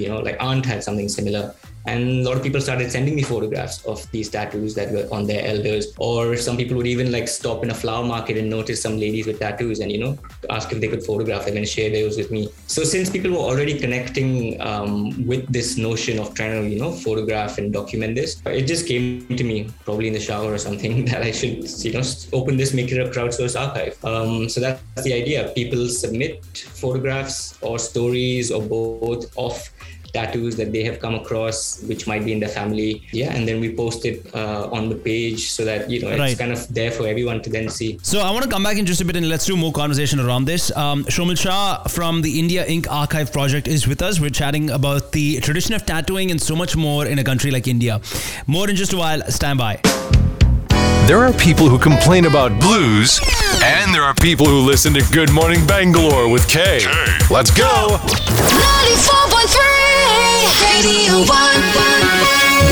you 0.00 0.08
know, 0.08 0.24
like 0.24 0.40
aunt 0.40 0.64
had 0.64 0.82
something 0.82 1.10
similar. 1.10 1.52
And 1.86 2.20
a 2.20 2.28
lot 2.28 2.36
of 2.36 2.42
people 2.42 2.60
started 2.60 2.90
sending 2.90 3.14
me 3.14 3.22
photographs 3.22 3.84
of 3.86 4.10
these 4.10 4.28
tattoos 4.28 4.74
that 4.74 4.92
were 4.92 5.08
on 5.10 5.26
their 5.26 5.46
elders, 5.46 5.94
or 5.98 6.36
some 6.36 6.56
people 6.56 6.76
would 6.76 6.86
even 6.86 7.10
like 7.10 7.28
stop 7.28 7.62
in 7.62 7.70
a 7.70 7.74
flower 7.74 8.04
market 8.04 8.36
and 8.36 8.50
notice 8.50 8.82
some 8.82 8.98
ladies 8.98 9.26
with 9.26 9.38
tattoos, 9.40 9.80
and 9.80 9.90
you 9.90 9.98
know, 9.98 10.18
ask 10.50 10.72
if 10.72 10.80
they 10.80 10.88
could 10.88 11.02
photograph 11.02 11.46
them 11.46 11.56
and 11.56 11.68
share 11.68 11.90
those 11.90 12.16
with 12.16 12.30
me. 12.30 12.48
So 12.66 12.84
since 12.84 13.08
people 13.08 13.32
were 13.32 13.38
already 13.38 13.78
connecting 13.78 14.60
um, 14.60 15.26
with 15.26 15.50
this 15.52 15.76
notion 15.76 16.18
of 16.18 16.34
trying 16.34 16.62
to, 16.62 16.68
you 16.68 16.78
know, 16.78 16.92
photograph 16.92 17.58
and 17.58 17.72
document 17.72 18.14
this, 18.14 18.40
it 18.46 18.66
just 18.66 18.86
came 18.86 19.26
to 19.36 19.44
me 19.44 19.70
probably 19.84 20.08
in 20.08 20.12
the 20.12 20.20
shower 20.20 20.52
or 20.52 20.58
something 20.58 21.04
that 21.10 21.22
I 21.22 21.30
should, 21.30 21.68
you 21.84 21.92
know, 21.92 22.02
open 22.32 22.56
this, 22.56 22.74
make 22.74 22.92
it 22.92 23.00
a 23.00 23.10
crowdsourced 23.10 23.58
archive. 23.58 24.02
Um, 24.04 24.48
so 24.48 24.60
that's 24.60 24.82
the 25.02 25.14
idea. 25.14 25.52
People 25.54 25.88
submit 25.88 26.44
photographs 26.46 27.58
or 27.62 27.78
stories 27.78 28.50
or 28.50 28.62
both 28.62 29.36
of 29.36 29.70
tattoos 30.12 30.56
that 30.56 30.72
they 30.72 30.82
have 30.84 30.98
come 31.00 31.14
across 31.14 31.82
which 31.84 32.06
might 32.06 32.24
be 32.24 32.32
in 32.32 32.40
their 32.40 32.48
family 32.60 33.02
yeah 33.12 33.32
and 33.34 33.46
then 33.48 33.60
we 33.60 33.68
post 33.74 34.04
it 34.04 34.26
uh, 34.34 34.68
on 34.76 34.88
the 34.88 34.94
page 34.94 35.50
so 35.50 35.64
that 35.64 35.88
you 35.90 36.00
know 36.00 36.08
it's 36.08 36.18
Right. 36.20 36.38
kind 36.38 36.52
of 36.52 36.66
there 36.74 36.90
for 36.90 37.06
everyone 37.06 37.40
to 37.42 37.50
then 37.50 37.68
see 37.68 37.98
So 38.02 38.20
I 38.20 38.30
want 38.30 38.44
to 38.44 38.50
come 38.50 38.62
back 38.62 38.76
in 38.78 38.86
just 38.86 39.00
a 39.00 39.04
bit 39.04 39.16
and 39.16 39.28
let's 39.28 39.46
do 39.46 39.56
more 39.56 39.72
conversation 39.72 40.18
around 40.20 40.44
this. 40.44 40.70
Um, 40.76 41.04
Shomil 41.04 41.38
Shah 41.38 41.82
from 41.88 42.22
the 42.22 42.38
India 42.38 42.66
Ink 42.66 42.86
Archive 42.90 43.32
Project 43.32 43.66
is 43.68 43.86
with 43.86 44.02
us. 44.02 44.20
We're 44.20 44.30
chatting 44.42 44.70
about 44.70 45.12
the 45.12 45.40
tradition 45.40 45.74
of 45.74 45.86
tattooing 45.86 46.30
and 46.30 46.40
so 46.40 46.54
much 46.56 46.76
more 46.76 47.06
in 47.06 47.18
a 47.18 47.24
country 47.24 47.50
like 47.50 47.66
India. 47.68 48.00
More 48.46 48.68
in 48.68 48.76
just 48.76 48.92
a 48.92 48.96
while. 48.96 49.22
Stand 49.30 49.58
by. 49.58 49.80
There 51.06 51.24
are 51.24 51.32
people 51.32 51.68
who 51.68 51.78
complain 51.78 52.24
about 52.26 52.50
blues, 52.60 53.18
and 53.64 53.92
there 53.94 54.02
are 54.02 54.14
people 54.14 54.46
who 54.46 54.60
listen 54.60 54.92
to 54.94 55.02
Good 55.12 55.32
Morning 55.32 55.66
Bangalore 55.66 56.28
with 56.30 56.46
K. 56.48 56.80
Let's 57.30 57.50
go! 57.50 57.98
94.3 57.98 59.69
Radio 60.58 61.22
1. 61.26 62.10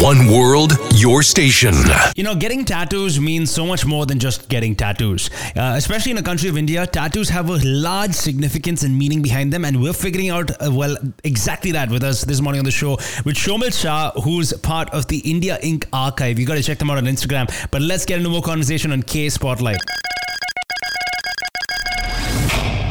One 0.02 0.28
world, 0.28 0.78
your 0.94 1.22
station. 1.22 1.74
You 2.14 2.24
know, 2.24 2.34
getting 2.34 2.64
tattoos 2.64 3.20
means 3.20 3.50
so 3.50 3.66
much 3.66 3.84
more 3.84 4.06
than 4.06 4.18
just 4.18 4.48
getting 4.48 4.74
tattoos. 4.76 5.28
Uh, 5.56 5.74
especially 5.76 6.12
in 6.12 6.18
a 6.18 6.22
country 6.22 6.48
of 6.48 6.56
India, 6.56 6.86
tattoos 6.86 7.28
have 7.28 7.50
a 7.50 7.58
large 7.64 8.14
significance 8.14 8.84
and 8.84 8.96
meaning 8.96 9.22
behind 9.22 9.52
them, 9.52 9.64
and 9.64 9.82
we're 9.82 9.92
figuring 9.92 10.30
out, 10.30 10.50
uh, 10.62 10.70
well, 10.72 10.96
exactly 11.24 11.72
that 11.72 11.90
with 11.90 12.04
us 12.04 12.22
this 12.22 12.40
morning 12.40 12.60
on 12.60 12.64
the 12.64 12.70
show 12.70 12.92
with 13.24 13.36
Shomil 13.36 13.72
Shah, 13.72 14.12
who's 14.22 14.52
part 14.52 14.88
of 14.90 15.06
the 15.08 15.18
India 15.18 15.58
Ink 15.62 15.86
archive. 15.92 16.38
You 16.38 16.46
got 16.46 16.54
to 16.54 16.62
check 16.62 16.78
them 16.78 16.90
out 16.90 16.98
on 16.98 17.04
Instagram. 17.04 17.48
But 17.70 17.82
let's 17.82 18.04
get 18.04 18.18
into 18.18 18.30
more 18.30 18.42
conversation 18.42 18.92
on 18.92 19.02
K 19.02 19.28
Spotlight. 19.28 19.80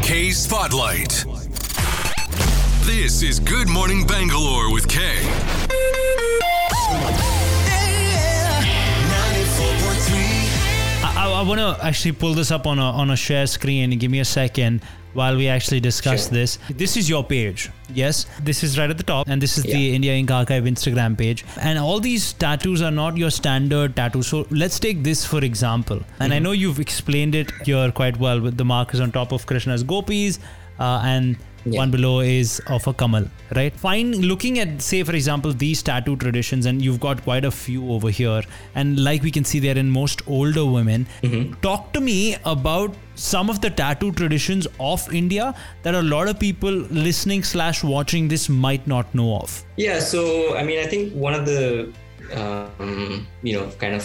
K 0.04 0.32
Spotlight. 0.32 1.47
This 2.88 3.22
is 3.22 3.42
Good 3.42 3.68
Morning 3.68 4.08
Bangalore 4.08 4.72
with 4.72 4.88
Kay. 4.88 5.20
I, 11.04 11.14
I, 11.18 11.30
I 11.30 11.42
want 11.42 11.60
to 11.60 11.78
actually 11.86 12.14
pull 12.14 12.34
this 12.34 12.50
up 12.50 12.66
on 12.66 12.80
a 12.80 12.84
on 12.84 13.12
a 13.12 13.18
share 13.18 13.46
screen. 13.46 13.90
Give 14.00 14.10
me 14.10 14.22
a 14.22 14.26
second 14.26 14.82
while 15.14 15.36
we 15.36 15.50
actually 15.50 15.82
discuss 15.82 16.28
Sure. 16.28 16.36
this. 16.36 16.60
This 16.70 16.96
is 16.96 17.10
your 17.10 17.26
page. 17.26 17.70
Yes, 17.94 18.26
this 18.42 18.64
is 18.64 18.80
right 18.80 18.90
at 18.90 18.98
the 18.98 19.04
top, 19.04 19.28
and 19.28 19.42
this 19.42 19.58
is 19.58 19.66
the 19.66 19.94
India 19.94 20.14
Ink 20.14 20.32
Archive 20.32 20.64
Instagram 20.64 21.18
page. 21.18 21.44
And 21.60 21.78
all 21.78 22.00
these 22.00 22.32
tattoos 22.32 22.82
are 22.82 22.92
not 22.92 23.18
your 23.18 23.32
standard 23.32 23.98
tattoos. 23.98 24.28
So 24.28 24.48
let's 24.50 24.80
take 24.80 25.04
this 25.04 25.26
for 25.26 25.44
example. 25.44 26.00
And 26.22 26.32
I 26.32 26.38
mm-hmm. 26.38 26.44
know 26.46 26.52
you've 26.54 26.80
explained 26.80 27.36
it 27.36 27.52
here 27.66 27.92
quite 27.92 28.18
well 28.18 28.40
with 28.40 28.56
the 28.56 28.64
markers 28.64 29.02
on 29.02 29.12
top 29.12 29.34
of 29.34 29.46
Krishna's 29.46 29.84
gopis, 29.84 30.40
uh, 30.80 31.02
and 31.04 31.38
Yeah. 31.70 31.80
one 31.80 31.92
below 31.92 32.20
is 32.22 32.62
of 32.76 32.86
a 32.88 32.94
kamal, 33.00 33.26
right? 33.56 33.74
Fine. 33.80 34.12
Looking 34.32 34.60
at, 34.60 34.82
say, 34.82 35.04
for 35.04 35.14
example, 35.16 35.52
these 35.64 35.82
tattoo 35.84 36.16
traditions, 36.16 36.66
and 36.66 36.82
you've 36.82 37.00
got 37.06 37.24
quite 37.26 37.44
a 37.44 37.52
few 37.52 37.92
over 37.96 38.10
here, 38.10 38.42
and 38.76 39.00
like 39.08 39.22
we 39.22 39.32
can 39.32 39.44
see, 39.44 39.60
they're 39.60 39.78
in 39.78 39.90
most 39.90 40.22
older 40.28 40.64
women. 40.66 41.08
Talk 41.62 41.92
to 41.98 42.00
me 42.00 42.38
about 42.46 42.96
some 43.16 43.50
of 43.50 43.60
the 43.60 43.70
tattoo 43.70 44.12
traditions 44.14 44.68
of 44.80 45.12
India 45.14 45.54
that 45.84 45.94
a 45.96 46.02
lot 46.14 46.30
of 46.30 46.40
people 46.40 46.72
listening 47.08 47.44
slash 47.44 47.84
watching 47.84 48.30
this 48.30 48.48
might 48.48 48.88
not 48.88 49.14
know 49.14 49.36
of. 49.38 49.62
Yeah, 49.76 50.00
so 50.00 50.56
I 50.56 50.64
mean, 50.64 50.80
I 50.80 50.88
think 50.88 51.14
one 51.14 51.34
of 51.34 51.46
the, 51.46 51.92
um, 52.34 53.28
you 53.44 53.54
know, 53.60 53.70
kind 53.78 53.94
of 53.96 54.04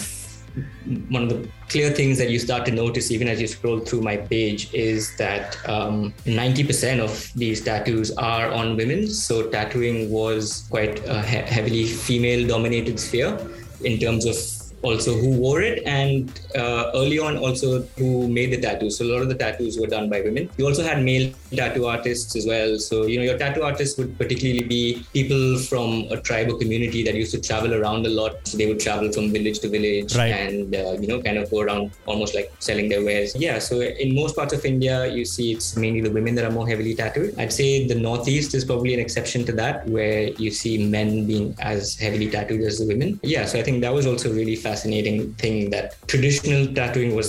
one 1.08 1.22
of 1.24 1.28
the 1.30 1.48
clear 1.68 1.90
things 1.90 2.18
that 2.18 2.28
you 2.28 2.38
start 2.38 2.66
to 2.66 2.72
notice 2.72 3.10
even 3.10 3.28
as 3.28 3.40
you 3.40 3.46
scroll 3.46 3.80
through 3.80 4.02
my 4.02 4.16
page 4.16 4.72
is 4.74 5.16
that 5.16 5.56
um, 5.68 6.12
90% 6.24 7.00
of 7.00 7.32
these 7.34 7.62
tattoos 7.62 8.10
are 8.12 8.50
on 8.50 8.76
women. 8.76 9.08
So 9.08 9.48
tattooing 9.48 10.10
was 10.10 10.66
quite 10.68 11.04
a 11.06 11.22
he- 11.22 11.36
heavily 11.36 11.86
female 11.86 12.46
dominated 12.46 13.00
sphere 13.00 13.38
in 13.82 13.98
terms 13.98 14.26
of 14.26 14.36
also 14.82 15.14
who 15.14 15.30
wore 15.38 15.60
it 15.62 15.82
and 15.86 16.30
uh, 16.56 16.90
early 16.94 17.18
on 17.18 17.36
also 17.36 17.82
who 17.98 18.28
made 18.28 18.52
the 18.52 18.60
tattoos. 18.60 18.98
So 18.98 19.04
a 19.04 19.10
lot 19.12 19.22
of 19.22 19.28
the 19.28 19.34
tattoos 19.34 19.78
were 19.78 19.86
done 19.86 20.08
by 20.10 20.20
women. 20.20 20.50
You 20.58 20.66
also 20.66 20.82
had 20.82 21.02
male 21.02 21.32
tattoo 21.54 21.86
artists 21.86 22.34
as 22.36 22.46
well. 22.46 22.78
So 22.78 23.06
you 23.06 23.18
know 23.18 23.24
your 23.24 23.38
tattoo 23.38 23.62
artists 23.62 23.96
would 23.98 24.16
particularly 24.18 24.64
be 24.64 25.06
people 25.12 25.58
from 25.58 26.06
a 26.10 26.20
tribe 26.20 26.48
or 26.50 26.58
community 26.58 27.02
that 27.04 27.14
used 27.14 27.32
to 27.32 27.40
travel 27.40 27.74
around 27.74 28.06
a 28.06 28.10
lot. 28.10 28.46
So 28.48 28.58
they 28.58 28.66
would 28.66 28.80
travel 28.80 29.12
from 29.12 29.30
village 29.32 29.60
to 29.60 29.68
village 29.68 30.16
Right. 30.16 30.32
and 30.32 30.74
uh, 30.74 30.92
you 31.00 31.06
know 31.06 31.22
kind 31.22 31.38
of 31.38 31.50
go 31.50 31.60
around 31.60 31.92
almost 32.06 32.34
like 32.34 32.50
selling 32.58 32.88
their 32.88 33.04
wares. 33.04 33.34
Yeah. 33.36 33.58
So 33.60 33.80
in 33.80 34.14
most 34.14 34.34
parts 34.36 34.52
of 34.52 34.64
India, 34.64 35.06
you 35.06 35.24
see 35.24 35.52
it's 35.52 35.76
mainly 35.76 36.00
the 36.00 36.10
women 36.10 36.34
that 36.34 36.44
are 36.44 36.50
more 36.50 36.66
heavily 36.68 36.94
tattooed. 36.94 37.38
I'd 37.38 37.52
say 37.52 37.86
the 37.86 37.94
northeast 37.94 38.54
is 38.54 38.64
probably 38.64 38.94
an 38.94 39.00
exception 39.00 39.44
to 39.46 39.52
that, 39.52 39.86
where 39.86 40.28
you 40.44 40.50
see 40.50 40.74
men 40.86 41.26
being 41.26 41.54
as 41.60 41.96
heavily 41.96 42.28
tattooed 42.28 42.62
as 42.62 42.78
the 42.80 42.86
women. 42.86 43.20
Yeah. 43.22 43.44
So 43.46 43.58
I 43.58 43.62
think 43.62 43.80
that 43.82 43.92
was 43.94 44.06
also 44.06 44.32
really 44.32 44.56
fascinating 44.56 44.71
fascinating 44.72 45.18
thing 45.42 45.56
that 45.74 45.96
traditional 46.12 46.62
tattooing 46.78 47.12
was 47.20 47.28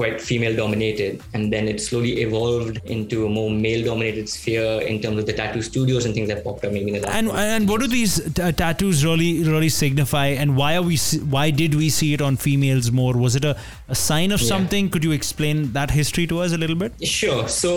quite 0.00 0.16
female 0.28 0.54
dominated, 0.62 1.22
and 1.34 1.52
then 1.52 1.68
it 1.72 1.78
slowly 1.88 2.12
evolved 2.26 2.76
into 2.96 3.26
a 3.26 3.30
more 3.38 3.50
male 3.64 3.82
dominated 3.90 4.28
sphere 4.36 4.72
in 4.92 5.00
terms 5.02 5.18
of 5.22 5.26
the 5.30 5.36
tattoo 5.40 5.62
studios 5.70 6.04
and 6.06 6.14
things 6.18 6.28
that 6.32 6.42
popped 6.44 6.64
up 6.64 6.72
maybe 6.76 6.88
in 6.94 6.96
the 7.00 7.02
last. 7.06 7.16
And 7.20 7.30
and 7.30 7.68
what 7.72 7.80
do 7.84 7.88
these 7.98 8.14
t- 8.38 8.52
tattoos 8.62 9.04
really 9.08 9.30
really 9.54 9.72
signify? 9.80 10.26
And 10.44 10.56
why 10.62 10.70
are 10.80 10.86
we 10.90 10.96
why 11.36 11.46
did 11.62 11.74
we 11.82 11.88
see 11.98 12.10
it 12.18 12.22
on 12.28 12.36
females 12.46 12.90
more? 13.00 13.14
Was 13.26 13.36
it 13.40 13.44
a, 13.52 13.54
a 13.96 13.98
sign 14.04 14.32
of 14.38 14.40
Yeah. 14.40 14.52
something? 14.54 14.90
Could 14.96 15.04
you 15.10 15.14
explain 15.20 15.64
that 15.78 15.90
history 16.00 16.26
to 16.34 16.40
us 16.46 16.56
a 16.58 16.60
little 16.64 16.78
bit? 16.84 16.92
Sure. 17.16 17.42
So 17.62 17.72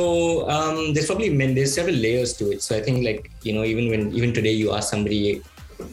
um, 0.58 0.94
there's 0.94 1.10
probably 1.14 1.32
men, 1.44 1.56
there's 1.60 1.74
several 1.82 1.96
layers 2.08 2.34
to 2.42 2.52
it. 2.56 2.62
So 2.68 2.78
I 2.80 2.82
think 2.90 3.04
like 3.10 3.32
you 3.50 3.54
know 3.58 3.66
even 3.74 3.90
when 3.94 4.04
even 4.22 4.34
today 4.40 4.56
you 4.64 4.72
ask 4.80 4.90
somebody 4.96 5.22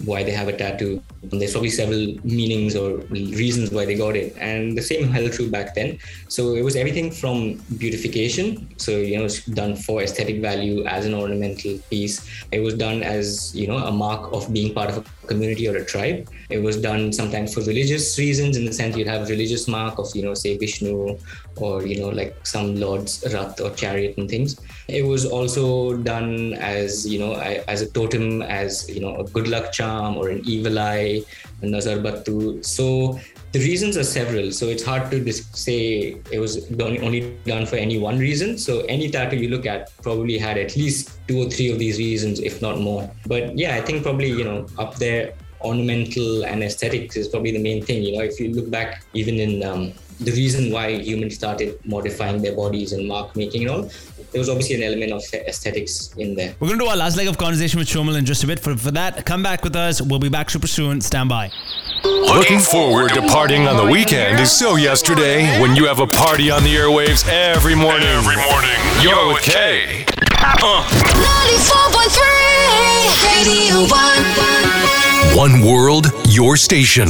why 0.05 0.23
they 0.23 0.31
have 0.31 0.49
a 0.49 0.57
tattoo, 0.57 1.03
there's 1.23 1.53
probably 1.53 1.71
several 1.71 2.17
meanings 2.25 2.77
or 2.77 2.99
reasons 3.11 3.71
why 3.71 3.85
they 3.85 3.95
got 3.95 4.17
it, 4.17 4.37
and 4.39 4.77
the 4.77 4.83
same 4.83 5.09
held 5.09 5.33
true 5.33 5.51
back 5.51 5.75
then. 5.75 5.99
So 6.29 6.55
it 6.55 6.63
was 6.63 6.77
everything 6.77 7.11
from 7.11 7.63
beautification. 7.79 8.69
So 8.79 8.93
you 8.93 9.19
know 9.19 9.25
it's 9.25 9.45
done 9.47 9.77
for 9.77 10.03
aesthetic 10.03 10.41
value 10.41 10.85
as 10.85 11.07
an 11.07 11.15
ornamental 11.15 11.79
piece. 11.91 12.45
It 12.53 12.61
was 12.61 12.75
done 12.75 13.03
as 13.03 13.55
you 13.55 13.67
know 13.67 13.79
a 13.79 13.93
mark 13.93 14.33
of 14.33 14.53
being 14.53 14.75
part 14.75 14.91
of 14.91 14.99
a 14.99 15.27
community 15.27 15.69
or 15.69 15.77
a 15.77 15.85
tribe. 15.85 16.29
It 16.51 16.63
was 16.63 16.81
done 16.81 17.13
sometimes 17.13 17.53
for 17.55 17.61
religious 17.61 18.19
reasons, 18.19 18.57
in 18.57 18.65
the 18.65 18.73
sense 18.73 18.97
you'd 18.97 19.07
have 19.07 19.23
a 19.23 19.27
religious 19.27 19.69
mark 19.69 19.99
of, 19.99 20.15
you 20.17 20.23
know, 20.23 20.35
say 20.35 20.57
Vishnu 20.57 21.19
or, 21.57 21.87
you 21.87 22.01
know, 22.01 22.09
like 22.09 22.35
some 22.47 22.77
lord's 22.77 23.23
rath 23.35 23.61
or 23.61 23.71
chariot 23.71 24.17
and 24.17 24.29
things. 24.31 24.59
It 24.89 25.05
was 25.05 25.27
also 25.27 25.97
done 25.99 26.55
as, 26.55 27.07
you 27.07 27.19
know, 27.19 27.35
as 27.35 27.83
a 27.83 27.91
totem, 27.91 28.41
as, 28.43 28.89
you 28.89 29.01
know, 29.01 29.17
a 29.17 29.25
good 29.25 29.49
luck 29.49 29.73
charm 29.79 30.17
or 30.17 30.29
an 30.35 30.41
evil 30.55 30.79
eye, 30.79 31.23
a 31.63 31.67
nazar 31.67 31.99
battu. 32.07 32.63
So 32.77 32.87
the 33.53 33.61
reasons 33.61 33.97
are 33.97 34.05
several. 34.05 34.53
So 34.53 34.67
it's 34.67 34.85
hard 34.85 35.11
to 35.11 35.33
say 35.33 35.79
it 36.31 36.39
was 36.39 36.71
only 36.81 37.21
done 37.47 37.67
for 37.67 37.77
any 37.77 37.99
one 37.99 38.19
reason. 38.19 38.59
So 38.59 38.81
any 38.97 39.11
tattoo 39.11 39.37
you 39.45 39.49
look 39.49 39.67
at 39.75 39.91
probably 40.03 40.39
had 40.47 40.59
at 40.59 40.77
least 40.77 41.19
two 41.29 41.39
or 41.45 41.51
three 41.51 41.71
of 41.73 41.79
these 41.79 41.99
reasons, 41.99 42.41
if 42.41 42.61
not 42.61 42.81
more. 42.89 43.11
But 43.27 43.57
yeah, 43.57 43.75
I 43.77 43.81
think 43.81 44.03
probably, 44.03 44.31
you 44.41 44.45
know, 44.45 44.67
up 44.79 44.97
there 44.97 45.35
ornamental 45.61 46.45
and 46.45 46.63
aesthetics 46.63 47.17
is 47.17 47.29
probably 47.29 47.53
the 47.53 47.63
main 47.69 47.85
thing. 47.85 48.03
You 48.03 48.19
know, 48.19 48.25
if 48.25 48.39
you 48.41 48.53
look 48.55 48.71
back 48.71 49.03
even 49.15 49.41
in 49.47 49.63
um, 49.65 49.93
the 50.21 50.33
reason 50.33 50.71
why 50.73 50.87
humans 51.11 51.35
started 51.35 51.79
modifying 51.85 52.43
their 52.43 52.55
bodies 52.55 52.93
and 52.93 53.07
mark 53.07 53.35
making 53.37 53.63
and 53.63 53.71
all, 53.71 53.91
there 54.31 54.39
was 54.39 54.49
obviously 54.49 54.77
an 54.77 54.83
element 54.83 55.13
of 55.13 55.23
aesthetics 55.47 56.15
in 56.17 56.35
there. 56.35 56.55
We're 56.61 56.69
going 56.69 56.79
to 56.79 56.85
do 56.85 56.91
our 56.91 56.97
last 56.97 57.17
leg 57.17 57.29
of 57.29 57.39
conversation 57.39 57.79
with 57.79 57.89
Shomil 57.89 58.17
in 58.19 58.25
just 58.25 58.45
a 58.45 58.47
bit. 58.47 58.61
For, 58.61 58.77
for 58.77 58.91
that, 58.93 59.25
come 59.25 59.43
back 59.43 59.65
with 59.65 59.75
us. 59.75 60.01
We'll 60.03 60.19
be 60.19 60.29
back 60.29 60.51
super 60.51 60.67
soon. 60.67 61.01
Stand 61.01 61.29
by. 61.29 61.51
Looking 62.05 62.61
forward 62.61 63.15
to 63.15 63.21
partying 63.23 63.69
on 63.69 63.77
the 63.77 63.91
weekend 63.91 64.39
is 64.39 64.53
so 64.53 64.77
yesterday 64.77 65.61
when 65.61 65.75
you 65.75 65.87
have 65.87 65.99
a 66.01 66.07
party 66.07 66.51
on 66.51 66.63
the 66.63 66.75
airwaves 66.75 67.27
every 67.29 67.75
morning. 67.75 68.07
Every 68.07 68.37
morning. 68.37 68.77
You're 69.01 69.29
with 69.33 69.43
Kay. 69.43 70.05
94.3 70.39 72.19
Radio 73.37 73.81
1. 75.35 75.37
One 75.37 75.61
world, 75.67 76.07
your 76.29 76.57
station. 76.57 77.09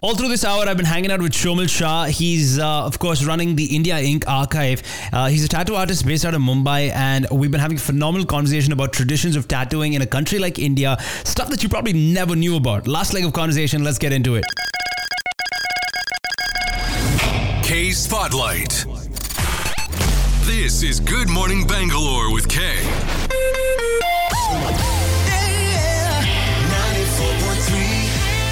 All 0.00 0.14
through 0.14 0.28
this 0.28 0.44
hour, 0.44 0.64
I've 0.68 0.76
been 0.76 0.86
hanging 0.86 1.10
out 1.10 1.20
with 1.20 1.32
Shomil 1.32 1.68
Shah. 1.68 2.04
He's, 2.04 2.56
uh, 2.60 2.84
of 2.84 3.00
course, 3.00 3.24
running 3.24 3.56
the 3.56 3.74
India 3.74 3.98
Ink 3.98 4.28
archive. 4.28 4.80
Uh, 5.12 5.26
he's 5.26 5.44
a 5.44 5.48
tattoo 5.48 5.74
artist 5.74 6.06
based 6.06 6.24
out 6.24 6.34
of 6.34 6.40
Mumbai, 6.40 6.92
and 6.94 7.26
we've 7.32 7.50
been 7.50 7.60
having 7.60 7.78
a 7.78 7.80
phenomenal 7.80 8.24
conversation 8.24 8.72
about 8.72 8.92
traditions 8.92 9.34
of 9.34 9.48
tattooing 9.48 9.94
in 9.94 10.02
a 10.02 10.06
country 10.06 10.38
like 10.38 10.60
India, 10.60 10.96
stuff 11.24 11.48
that 11.48 11.64
you 11.64 11.68
probably 11.68 11.94
never 11.94 12.36
knew 12.36 12.54
about. 12.54 12.86
Last 12.86 13.12
leg 13.12 13.24
of 13.24 13.32
conversation, 13.32 13.82
let's 13.82 13.98
get 13.98 14.12
into 14.12 14.36
it. 14.36 14.44
K 17.64 17.90
Spotlight. 17.90 18.86
This 20.46 20.84
is 20.84 21.00
Good 21.00 21.28
Morning 21.28 21.66
Bangalore 21.66 22.32
with 22.32 22.48
Kay. 22.48 23.17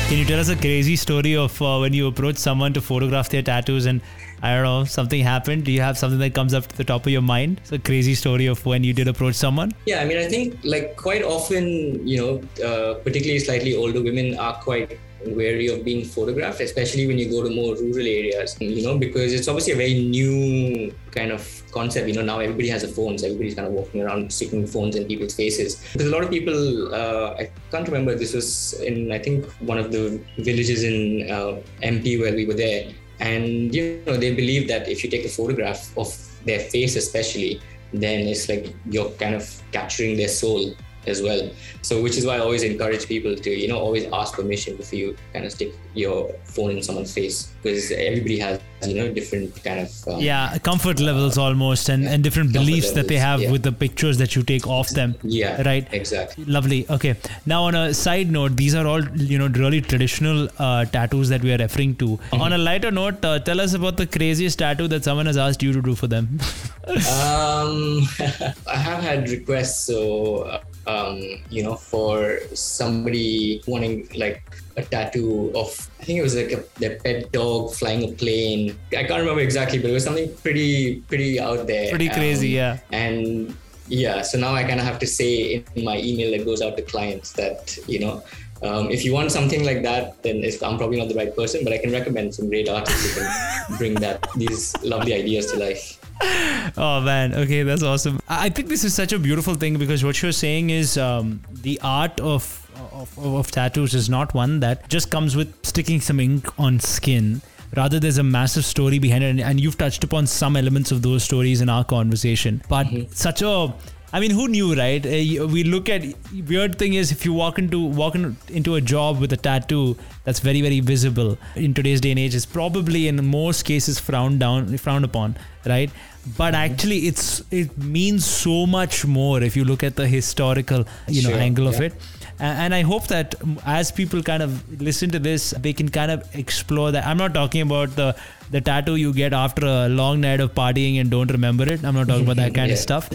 Can 0.09 0.19
you 0.19 0.25
tell 0.25 0.39
us 0.39 0.49
a 0.49 0.55
crazy 0.55 0.95
story 0.95 1.35
of 1.35 1.61
uh, 1.61 1.79
when 1.79 1.93
you 1.93 2.07
approached 2.07 2.39
someone 2.39 2.73
to 2.75 2.81
photograph 2.81 3.29
their 3.29 3.43
tattoos 3.43 3.87
and 3.87 4.01
I 4.41 4.55
don't 4.55 4.63
know, 4.63 4.85
something 4.85 5.21
happened? 5.21 5.65
Do 5.65 5.73
you 5.73 5.81
have 5.81 5.99
something 5.99 6.21
that 6.21 6.33
comes 6.33 6.55
up 6.55 6.69
to 6.69 6.77
the 6.77 6.85
top 6.85 7.07
of 7.07 7.13
your 7.13 7.23
mind? 7.23 7.61
It's 7.63 7.73
a 7.73 7.79
crazy 7.81 8.15
story 8.15 8.47
of 8.47 8.65
when 8.65 8.85
you 8.85 8.93
did 8.93 9.09
approach 9.09 9.35
someone. 9.35 9.73
Yeah, 9.85 10.01
I 10.01 10.05
mean, 10.05 10.19
I 10.19 10.29
think 10.29 10.61
like 10.63 10.95
quite 10.95 11.25
often, 11.25 12.07
you 12.07 12.19
know, 12.19 12.65
uh, 12.65 12.95
particularly 13.03 13.41
slightly 13.41 13.75
older 13.75 14.01
women 14.01 14.39
are 14.39 14.55
quite 14.55 14.97
wary 15.25 15.69
of 15.69 15.85
being 15.85 16.05
photographed, 16.05 16.61
especially 16.61 17.07
when 17.07 17.19
you 17.19 17.31
go 17.31 17.43
to 17.43 17.51
more 17.51 17.75
rural 17.75 18.07
areas, 18.07 18.57
you 18.61 18.83
know, 18.83 18.99
because 18.99 19.33
it's 19.33 19.49
obviously 19.49 19.73
a 19.73 19.77
very 19.77 19.95
new 19.95 20.95
kind 21.11 21.33
of 21.33 21.63
concept. 21.73 22.09
You 22.09 22.15
know, 22.15 22.23
now 22.23 22.39
everybody 22.39 22.69
has 22.69 22.83
a 22.83 22.89
phone, 22.89 23.19
so 23.19 23.27
everybody's 23.27 23.55
kind 23.55 23.67
of 23.67 23.73
walking 23.73 24.03
around 24.03 24.33
sticking 24.33 24.67
phones 24.67 24.97
in 24.97 25.07
people's 25.07 25.35
faces. 25.35 25.83
Because 25.93 26.09
a 26.09 26.11
lot 26.11 26.23
of 26.23 26.31
people, 26.31 26.95
uh, 26.95 27.35
I 27.39 27.51
can't 27.71 27.87
remember, 27.89 28.15
this 28.15 28.35
was 28.35 28.75
in, 28.81 29.13
I 29.13 29.19
think, 29.19 29.47
one 29.61 29.79
of 29.79 29.93
the 29.93 30.21
villages 30.39 30.85
in 30.85 31.31
uh, 31.31 31.61
MP 31.83 32.21
where 32.21 32.35
we 32.35 32.47
were 32.47 32.55
there. 32.55 32.93
And, 33.19 33.75
you 33.75 34.03
know, 34.07 34.17
they 34.17 34.35
believe 34.35 34.69
that 34.69 34.89
if 34.89 35.03
you 35.03 35.11
take 35.11 35.25
a 35.25 35.29
photograph 35.29 35.97
of 35.97 36.15
their 36.45 36.61
face, 36.61 36.97
especially, 36.97 37.61
then 37.93 38.27
it's 38.27 38.49
like 38.49 38.75
you're 38.91 39.11
kind 39.11 39.35
of 39.35 39.63
capturing 39.73 40.17
their 40.17 40.29
soul 40.29 40.75
as 41.07 41.23
well. 41.23 41.51
So, 41.83 42.03
which 42.03 42.17
is 42.17 42.27
why 42.27 42.37
I 42.37 42.39
always 42.41 42.63
encourage 42.63 43.07
people 43.07 43.37
to, 43.37 43.51
you 43.51 43.69
know, 43.69 43.79
always 43.79 44.05
ask 44.13 44.35
permission 44.35 44.77
before 44.77 44.99
you 44.99 45.17
kind 45.33 45.45
of 45.45 45.53
stick 45.53 45.73
your 45.95 46.31
phone 46.45 46.73
in 46.73 46.83
someone's 46.83 47.13
face 47.13 47.53
because 47.63 47.91
everybody 47.93 48.39
has, 48.39 48.61
you 48.87 48.95
know, 48.95 49.13
different 49.13 49.63
kind 49.65 49.81
of. 49.81 50.09
Um, 50.09 50.21
Yeah, 50.21 50.59
comfort 50.59 51.01
levels 51.01 51.39
almost, 51.39 51.89
and, 51.89 52.07
and 52.07 52.23
different 52.23 52.53
beliefs 52.53 52.93
that 52.93 53.09
they 53.09 53.17
have 53.17 53.41
yeah. 53.41 53.51
with 53.51 53.63
the 53.63 53.73
pictures 53.73 54.19
that 54.19 54.37
you 54.37 54.43
take 54.43 54.67
off 54.67 54.91
them. 54.91 55.15
Yeah. 55.23 55.63
Right. 55.63 55.87
Exactly. 55.93 56.45
Lovely. 56.45 56.87
Okay. 56.91 57.15
Now, 57.47 57.65
on 57.65 57.75
a 57.75 57.95
side 57.95 58.31
note, 58.31 58.57
these 58.57 58.75
are 58.75 58.87
all 58.87 59.07
you 59.17 59.39
know 59.39 59.49
really 59.49 59.81
traditional 59.81 60.49
uh, 60.59 60.85
tattoos 60.85 61.29
that 61.29 61.43
we 61.43 61.53
are 61.53 61.59
referring 61.59 61.97
to. 61.97 62.07
Mm-hmm. 62.07 62.41
On 62.41 62.53
a 62.53 62.59
lighter 62.59 62.91
note, 62.91 63.25
uh, 63.25 63.39
tell 63.39 63.61
us 63.61 63.75
about 63.75 63.97
the 63.97 64.07
craziest 64.07 64.59
tattoo 64.59 64.89
that 64.89 65.05
someone 65.05 65.27
has 65.27 65.37
asked 65.37 65.63
you 65.63 65.73
to 65.73 65.83
do 65.83 65.95
for 65.95 66.07
them. 66.07 66.39
Um, 66.87 68.07
I 68.69 68.77
have 68.77 69.03
had 69.03 69.29
requests, 69.29 69.85
so 69.87 70.61
um, 70.87 71.21
you 71.51 71.63
know, 71.63 71.75
for 71.75 72.41
somebody 72.55 73.63
wanting 73.67 74.09
like 74.15 74.43
a 74.77 74.83
tattoo 74.83 75.53
of, 75.55 75.69
I 76.01 76.05
think 76.05 76.19
it 76.19 76.23
was 76.23 76.37
like 76.37 76.53
a, 76.53 76.65
their 76.79 76.97
pet 77.01 77.33
dog 77.33 77.75
flying 77.75 78.05
a 78.05 78.13
plane. 78.13 78.79
I 78.93 79.05
can't 79.05 79.21
remember 79.21 79.41
exactly, 79.41 79.79
but 79.79 79.91
it 79.91 79.95
was 79.95 80.05
something 80.05 80.33
pretty, 80.37 81.01
pretty 81.03 81.41
out 81.41 81.67
there. 81.67 81.91
Pretty 81.91 82.09
crazy, 82.09 82.51
yeah. 82.51 82.79
And 82.93 83.57
yeah, 83.89 84.23
so 84.23 84.39
now 84.39 84.55
I 84.55 84.65
kind 84.65 84.81
of 84.81 84.87
have 84.87 84.99
to 85.01 85.07
say 85.07 85.65
in 85.75 85.85
my 85.85 85.99
email 85.99 86.37
that 86.37 86.45
goes 86.45 86.63
out 86.63 86.77
to 86.77 86.83
clients 86.83 87.33
that 87.33 87.79
you 87.87 88.01
know. 88.01 88.23
Um, 88.63 88.91
if 88.91 89.05
you 89.05 89.13
want 89.13 89.31
something 89.31 89.67
like 89.67 89.83
that, 89.83 90.23
then 90.23 90.43
I'm 90.63 90.79
probably 90.79 90.99
not 90.99 91.09
the 91.09 91.15
right 91.15 91.35
person, 91.37 91.63
but 91.63 91.75
I 91.75 91.79
can 91.79 91.93
recommend 91.93 92.35
some 92.35 92.49
great 92.49 92.71
artists 92.71 93.15
who 93.15 93.21
can 93.21 93.77
bring 93.77 93.95
that 93.97 94.27
these 94.35 94.75
lovely 94.83 95.13
ideas 95.13 95.53
to 95.53 95.59
life. 95.59 96.01
Oh 96.23 97.01
man, 97.05 97.35
okay, 97.35 97.63
that's 97.63 97.83
awesome. 97.83 98.21
I 98.29 98.49
think 98.49 98.69
this 98.69 98.85
is 98.85 98.95
such 98.95 99.13
a 99.13 99.19
beautiful 99.19 99.55
thing 99.55 99.79
because 99.79 100.05
what 100.05 100.21
you're 100.23 100.33
saying 100.33 100.71
is 100.71 100.97
um, 100.99 101.41
the 101.51 101.79
art 101.83 102.19
of, 102.21 102.69
of 102.93 103.19
of 103.19 103.51
tattoos 103.51 103.95
is 103.95 104.09
not 104.09 104.35
one 104.35 104.61
that 104.61 104.89
just 104.89 105.11
comes 105.11 105.37
with 105.37 105.55
sticking 105.65 106.01
some 106.01 106.21
ink 106.21 106.49
on 106.59 106.81
skin. 106.81 107.43
Rather, 107.77 108.01
there's 108.01 108.19
a 108.19 108.23
massive 108.23 108.65
story 108.65 108.99
behind 108.99 109.25
it, 109.25 109.29
and, 109.29 109.41
and 109.41 109.61
you've 109.61 109.77
touched 109.77 110.05
upon 110.05 110.27
some 110.27 110.57
elements 110.57 110.93
of 110.93 111.03
those 111.03 111.23
stories 111.25 111.61
in 111.61 111.69
our 111.69 111.85
conversation. 111.85 112.63
But 112.69 112.87
such 113.11 113.43
a 113.43 113.75
I 114.17 114.21
mean, 114.21 114.31
who 114.31 114.45
knew, 114.49 114.75
right? 114.75 115.07
Uh, 115.15 115.47
We 115.55 115.63
look 115.71 115.89
at 115.95 116.05
weird 116.51 116.79
thing 116.83 116.95
is 117.01 117.11
if 117.15 117.25
you 117.27 117.33
walk 117.39 117.59
into 117.63 117.81
walk 118.03 118.15
in, 118.19 118.25
into 118.61 118.77
a 118.77 118.81
job 118.93 119.21
with 119.25 119.35
a 119.37 119.39
tattoo 119.47 119.83
that's 120.25 120.41
very 120.49 120.63
very 120.67 120.79
visible 120.91 121.37
in 121.65 121.75
today's 121.81 122.01
day 122.07 122.13
and 122.15 122.23
age 122.25 122.37
is 122.41 122.47
probably 122.55 123.03
in 123.11 123.21
most 123.33 123.65
cases 123.71 124.01
frowned 124.07 124.41
down 124.45 124.77
frowned 124.87 125.05
upon, 125.11 125.37
right? 125.75 125.91
But 126.39 126.55
actually, 126.61 127.01
it's 127.11 127.27
it 127.63 127.77
means 127.97 128.25
so 128.37 128.57
much 128.79 129.05
more 129.19 129.43
if 129.49 129.57
you 129.61 129.65
look 129.73 129.85
at 129.91 129.97
the 130.03 130.09
historical 130.15 130.87
you 131.19 131.23
know 131.27 131.35
Sure, 131.35 131.45
angle 131.49 131.69
of 131.75 131.81
it. 131.89 132.01
And 132.39 132.75
I 132.75 132.83
hope 132.83 133.07
that 133.09 133.35
as 133.65 133.91
people 133.91 134.23
kind 134.23 134.43
of 134.43 134.81
listen 134.81 135.11
to 135.11 135.19
this, 135.19 135.51
they 135.59 135.73
can 135.73 135.89
kind 135.89 136.11
of 136.11 136.35
explore 136.35 136.93
that. 136.93 137.07
I'm 137.07 137.17
not 137.17 137.33
talking 137.35 137.63
about 137.63 137.97
the 137.97 138.15
the 138.51 138.61
tattoo 138.61 138.95
you 138.95 139.13
get 139.13 139.33
after 139.33 139.67
a 139.67 139.89
long 139.89 140.21
night 140.21 140.39
of 140.39 140.55
partying 140.55 141.01
and 141.01 141.11
don't 141.11 141.31
remember 141.33 141.65
it. 141.65 141.85
I'm 141.85 141.95
not 141.95 142.07
talking 142.07 142.25
about 142.25 142.37
that 142.37 142.55
kind 142.55 142.71
of 142.71 142.79
stuff. 142.87 143.11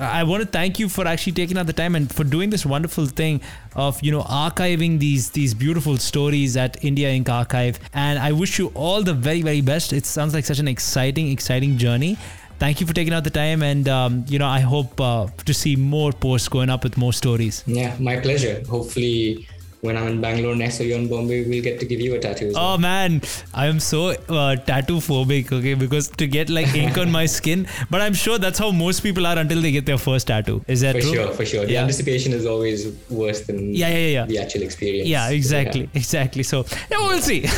I 0.00 0.22
want 0.22 0.42
to 0.42 0.48
thank 0.48 0.78
you 0.78 0.88
for 0.88 1.06
actually 1.08 1.32
taking 1.32 1.58
out 1.58 1.66
the 1.66 1.72
time 1.72 1.96
and 1.96 2.12
for 2.12 2.22
doing 2.22 2.50
this 2.50 2.64
wonderful 2.64 3.06
thing 3.06 3.40
of 3.74 4.00
you 4.02 4.12
know 4.12 4.22
archiving 4.22 4.98
these 4.98 5.30
these 5.30 5.54
beautiful 5.54 5.96
stories 5.96 6.56
at 6.56 6.82
India 6.84 7.10
Ink 7.10 7.28
Archive. 7.28 7.80
And 7.94 8.18
I 8.18 8.32
wish 8.32 8.58
you 8.58 8.68
all 8.74 9.02
the 9.02 9.14
very 9.14 9.42
very 9.42 9.60
best. 9.60 9.92
It 9.92 10.06
sounds 10.06 10.34
like 10.34 10.44
such 10.44 10.58
an 10.58 10.68
exciting 10.68 11.30
exciting 11.30 11.78
journey. 11.78 12.18
Thank 12.58 12.80
you 12.80 12.86
for 12.86 12.94
taking 12.94 13.12
out 13.12 13.24
the 13.24 13.30
time, 13.30 13.62
and 13.62 13.86
um, 13.88 14.24
you 14.28 14.38
know 14.38 14.46
I 14.48 14.60
hope 14.60 14.98
uh, 15.00 15.26
to 15.44 15.52
see 15.54 15.76
more 15.76 16.12
posts 16.12 16.48
going 16.48 16.70
up 16.70 16.84
with 16.84 16.96
more 16.96 17.12
stories. 17.12 17.62
Yeah, 17.66 17.94
my 17.98 18.16
pleasure. 18.18 18.62
Hopefully, 18.68 19.46
when 19.82 19.94
I'm 19.96 20.06
in 20.08 20.20
Bangalore 20.22 20.56
next 20.56 20.80
or 20.80 20.84
you're 20.84 20.98
in 20.98 21.06
Bombay, 21.08 21.44
we'll 21.46 21.62
get 21.62 21.78
to 21.80 21.86
give 21.86 22.00
you 22.00 22.14
a 22.14 22.18
tattoo. 22.18 22.52
well. 22.54 22.74
Oh 22.74 22.78
man, 22.78 23.20
I 23.52 23.66
am 23.66 23.78
so 23.78 24.08
uh, 24.40 24.56
tattoo 24.56 24.96
phobic. 25.08 25.52
Okay, 25.52 25.74
because 25.74 26.08
to 26.22 26.26
get 26.26 26.48
like 26.48 26.74
ink 26.74 26.96
on 26.96 27.10
my 27.12 27.26
skin, 27.26 27.68
but 27.90 28.00
I'm 28.00 28.14
sure 28.14 28.38
that's 28.38 28.58
how 28.58 28.70
most 28.70 29.02
people 29.02 29.26
are 29.26 29.36
until 29.38 29.60
they 29.60 29.70
get 29.70 29.84
their 29.84 29.98
first 29.98 30.26
tattoo. 30.28 30.64
Is 30.66 30.80
that 30.80 30.94
for 30.96 31.02
true? 31.02 31.12
sure, 31.14 31.32
for 31.34 31.44
sure. 31.44 31.66
The 31.66 31.72
Yeah. 31.72 31.82
anticipation 31.82 32.32
is 32.32 32.46
always 32.46 32.86
worse 33.10 33.42
than 33.42 33.74
Yeah, 33.74 33.88
yeah, 33.90 34.06
yeah. 34.20 34.24
the 34.24 34.38
actual 34.38 34.62
experience. 34.62 35.08
Yeah, 35.08 35.28
exactly, 35.28 35.90
exactly. 35.94 36.42
So 36.42 36.64
yeah, 36.90 36.98
we'll 37.06 37.20
see. 37.20 37.44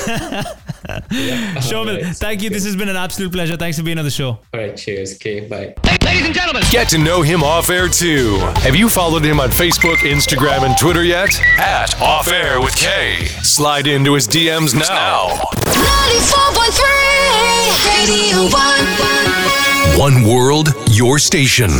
Yeah. 0.88 1.54
Shomil, 1.56 1.98
Alright, 1.98 2.16
thank 2.16 2.42
you. 2.42 2.50
This 2.50 2.64
has 2.64 2.74
been 2.76 2.88
an 2.88 2.96
absolute 2.96 3.30
pleasure. 3.32 3.56
Thanks 3.56 3.76
for 3.78 3.84
being 3.84 3.98
on 3.98 4.04
the 4.04 4.10
show. 4.10 4.28
All 4.28 4.40
right, 4.60 4.76
cheers. 4.76 5.14
Okay, 5.14 5.40
bye. 5.46 5.74
Ladies 6.04 6.24
and 6.26 6.34
gentlemen. 6.34 6.62
Get 6.70 6.88
to 6.90 6.98
know 6.98 7.22
him 7.22 7.42
off 7.42 7.68
air 7.70 7.88
too. 7.88 8.38
Have 8.62 8.74
you 8.74 8.88
followed 8.88 9.24
him 9.24 9.40
on 9.40 9.50
Facebook, 9.50 9.96
Instagram, 9.98 10.64
and 10.64 10.76
Twitter 10.78 11.04
yet? 11.04 11.38
At 11.58 12.00
Off 12.00 12.28
Air 12.28 12.60
with 12.60 12.74
K. 12.76 13.26
Slide 13.42 13.86
into 13.86 14.14
his 14.14 14.26
DMs 14.26 14.74
now. 14.74 15.28
94.3 15.66 16.82
Radio 18.08 18.48
1. 18.50 19.98
One 19.98 20.22
world, 20.24 20.72
your 20.90 21.18
station. 21.18 21.70